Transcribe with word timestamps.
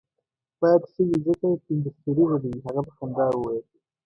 باید 0.59 0.83
ښه 0.91 1.01
وي 1.07 1.17
ځکه 1.27 1.47
پنځه 1.65 1.89
ستوریزه 1.97 2.37
دی، 2.43 2.53
هغه 2.65 2.81
په 2.87 2.91
خندا 2.97 3.27
وویل. 3.33 3.65